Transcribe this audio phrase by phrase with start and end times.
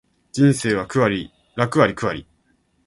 [0.33, 2.25] 人生は楽あり苦あり